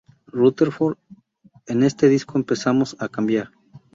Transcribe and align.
Rutherford: 0.33 0.97
"En 1.67 1.83
este 1.83 2.09
disco 2.09 2.35
empezamos 2.39 2.95
a 2.99 3.07
cambiar. 3.07 3.51